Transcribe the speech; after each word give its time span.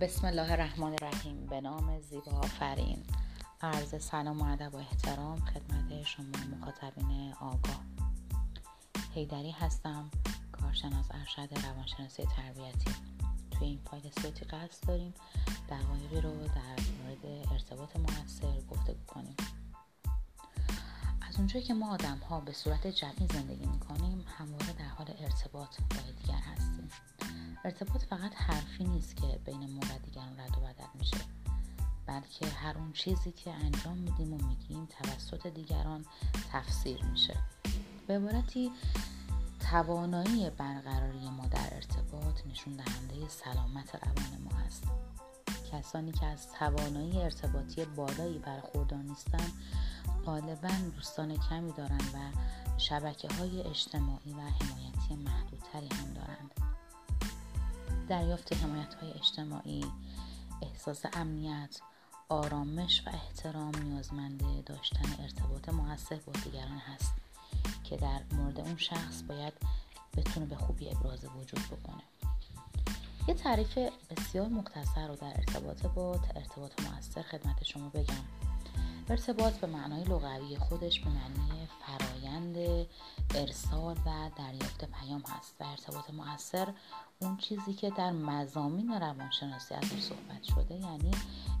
بسم 0.00 0.26
الله 0.26 0.52
الرحمن 0.52 0.92
الرحیم. 0.92 1.46
به 1.46 1.60
نام 1.60 2.00
زیبا 2.00 2.32
آفرین. 2.32 3.02
عرض 3.60 4.04
سلام 4.04 4.40
و 4.40 4.52
ادب 4.52 4.74
و 4.74 4.76
احترام 4.76 5.40
خدمت 5.40 6.02
شما 6.02 6.56
مخاطبین 6.60 7.32
آگاه. 7.32 7.80
هیدری 9.14 9.50
هستم 9.50 10.10
کارشناس 10.52 11.06
ارشد 11.10 11.66
روانشناسی 11.66 12.24
تربیتی. 12.36 12.90
توی 13.50 13.66
این 13.66 13.80
فایل 13.90 14.10
صوتی 14.22 14.44
قصد 14.44 14.86
داریم 14.88 15.14
دقایقی 15.68 16.20
رو 16.20 16.48
در 16.48 16.76
مورد 17.02 17.52
ارتباط 17.52 17.96
موثر 17.96 18.60
گفته 18.70 18.96
کنیم. 19.06 19.36
از 21.20 21.36
اونجایی 21.36 21.64
که 21.64 21.74
ما 21.74 21.92
آدم 21.94 22.18
ها 22.18 22.40
به 22.40 22.52
صورت 22.52 22.86
جمعی 22.86 23.26
زندگی 23.32 23.66
می‌کنیم 23.66 24.24
همواره 24.38 24.72
در 24.72 24.88
حال 24.88 25.06
ارتباط 25.18 25.80
با 25.80 25.96
دیگر 26.20 26.38
هستیم. 26.38 26.88
ارتباط 27.64 28.02
فقط 28.02 28.34
حرفی 28.34 28.84
نیست 28.84 29.16
که 29.16 29.40
بین 29.44 29.70
ما 29.70 29.80
و 29.80 29.98
دیگران 30.04 30.40
رد 30.40 30.58
و 30.58 30.60
بدل 30.60 30.98
میشه. 30.98 31.16
بلکه 32.06 32.46
هر 32.46 32.78
اون 32.78 32.92
چیزی 32.92 33.32
که 33.32 33.50
انجام 33.50 33.98
میدیم 33.98 34.32
و 34.32 34.38
میگیم 34.46 34.86
توسط 34.86 35.46
دیگران 35.46 36.04
تفسیر 36.52 37.04
میشه. 37.04 37.36
به 38.06 38.16
عبارتی 38.16 38.72
توانایی 39.70 40.50
برقراری 40.50 41.30
ما 41.30 41.46
در 41.46 41.74
ارتباط 41.74 42.46
نشون 42.46 42.76
دهنده 42.76 43.28
سلامت 43.28 43.94
روان 43.94 44.42
ما 44.44 44.56
هست. 44.56 44.84
کسانی 45.72 46.12
که 46.12 46.26
از 46.26 46.48
توانایی 46.52 47.18
ارتباطی 47.18 47.84
بالایی 47.84 48.38
برخوردار 48.38 49.02
نیستند 49.02 49.52
غالبا 50.26 50.70
دوستان 50.94 51.36
کمی 51.36 51.72
دارند 51.72 52.10
و 52.14 52.18
شبکه 52.78 53.28
های 53.28 53.62
اجتماعی 53.62 54.32
و 54.32 54.40
حمایتی 54.40 55.14
محدودتری 55.24 55.88
هم 55.88 56.12
دارند. 56.14 56.63
دریافت 58.08 58.52
حمایت 58.52 58.94
های 58.94 59.12
اجتماعی 59.12 59.84
احساس 60.62 61.02
امنیت 61.12 61.80
آرامش 62.28 63.02
و 63.06 63.10
احترام 63.10 63.72
نیازمند 63.82 64.64
داشتن 64.66 65.22
ارتباط 65.22 65.68
موثر 65.68 66.16
با 66.16 66.32
دیگران 66.44 66.78
هست 66.78 67.14
که 67.84 67.96
در 67.96 68.20
مورد 68.32 68.60
اون 68.60 68.76
شخص 68.76 69.22
باید 69.22 69.52
بتونه 70.16 70.46
به 70.46 70.56
خوبی 70.56 70.88
ابراز 70.88 71.24
وجود 71.24 71.60
بکنه. 71.66 72.02
یه 73.28 73.34
تعریف 73.34 73.78
بسیار 74.10 74.48
مختصر 74.48 75.08
رو 75.08 75.16
در 75.16 75.32
ارتباط 75.36 75.86
با 75.86 76.20
ارتباط 76.36 76.72
موثر 76.80 77.22
خدمت 77.22 77.64
شما 77.64 77.88
بگم. 77.88 78.24
ارتباط 79.08 79.54
به 79.54 79.66
معنای 79.66 80.04
لغوی 80.04 80.56
خودش 80.56 81.00
به 81.00 81.10
معنی 81.10 81.68
فرایند 81.80 82.86
ارسال 83.34 83.96
و 84.06 84.30
دریافت 84.36 84.84
پیام 84.84 85.22
هست. 85.28 85.54
و 85.60 85.64
ارتباط 85.64 86.10
مؤثر 86.10 86.68
اون 87.18 87.36
چیزی 87.36 87.74
که 87.74 87.90
در 87.90 88.10
مزامین 88.10 88.92
روانشناسی 88.92 89.74
ازش 89.74 90.00
صحبت 90.00 90.42
شده 90.42 90.74
یعنی 90.74 91.10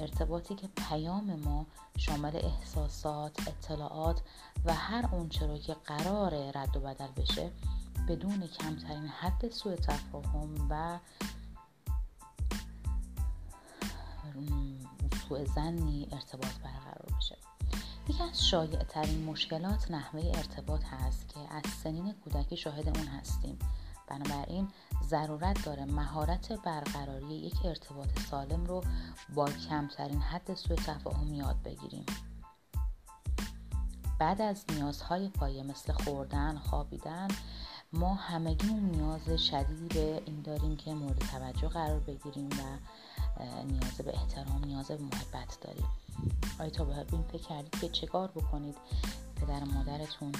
ارتباطی 0.00 0.54
که 0.54 0.68
پیام 0.88 1.34
ما 1.44 1.66
شامل 1.98 2.36
احساسات 2.36 3.48
اطلاعات 3.48 4.20
و 4.64 4.74
هر 4.74 5.08
اونچه 5.12 5.46
رو 5.46 5.58
که 5.58 5.76
قرار 5.84 6.50
رد 6.54 6.76
و 6.76 6.80
بدل 6.80 7.08
بشه 7.16 7.50
بدون 8.08 8.46
کمترین 8.46 9.08
حد 9.08 9.50
سوء 9.50 9.76
تفاهم 9.76 10.66
و 10.70 10.98
سوء 15.28 15.44
زنی 15.44 16.08
ارتباط 16.12 16.54
برقرار 16.64 17.06
بشه. 17.18 17.36
یکی 18.08 18.22
از 18.22 18.46
شایع 18.48 18.78
ترین 18.78 19.24
مشکلات 19.24 19.90
نحوه 19.90 20.32
ارتباط 20.34 20.84
هست 20.84 21.28
که 21.28 21.40
از 21.40 21.62
سنین 21.82 22.12
کودکی 22.12 22.56
شاهد 22.56 22.98
اون 22.98 23.06
هستیم. 23.06 23.58
بنابراین 24.06 24.68
ضرورت 25.08 25.64
داره 25.64 25.84
مهارت 25.84 26.52
برقراری 26.52 27.34
یک 27.34 27.54
ارتباط 27.64 28.08
سالم 28.30 28.64
رو 28.64 28.84
با 29.34 29.50
کمترین 29.50 30.20
حد 30.20 30.54
سوء 30.54 30.76
تفاهم 30.76 31.34
یاد 31.34 31.62
بگیریم. 31.64 32.06
بعد 34.18 34.42
از 34.42 34.64
نیازهای 34.68 35.28
پایه 35.28 35.62
مثل 35.62 35.92
خوردن، 35.92 36.58
خوابیدن 36.58 37.28
ما 37.92 38.14
همگی 38.14 38.72
نیاز 38.72 39.30
شدیدی 39.30 39.88
به 39.88 40.22
این 40.26 40.42
داریم 40.42 40.76
که 40.76 40.94
مورد 40.94 41.18
توجه 41.18 41.68
قرار 41.68 42.00
بگیریم 42.00 42.48
و 42.48 42.62
نیاز 43.44 43.96
به 44.04 44.14
احترام 44.14 44.64
نیاز 44.64 44.88
به 44.88 44.98
محبت 45.02 45.58
داریم. 45.60 45.88
آیا 46.60 46.70
تا 46.70 46.84
به 46.84 47.06
این 47.12 47.22
فکر 47.22 47.42
کردید 47.42 47.80
که 47.80 47.88
چه 47.88 48.06
کار 48.06 48.28
بکنید 48.28 48.76
پدر 49.36 49.64
مادرتون؟ 49.64 50.32